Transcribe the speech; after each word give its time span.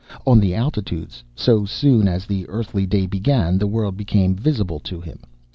On 0.25 0.39
the 0.39 0.55
altitudes, 0.55 1.23
so 1.35 1.63
soon 1.63 2.07
as 2.07 2.25
the 2.25 2.49
earthly 2.49 2.87
day 2.87 3.05
began, 3.05 3.59
the 3.59 3.67
world 3.67 3.97
became 3.97 4.33
visible 4.33 4.79
to 4.79 4.99
him. 4.99 5.19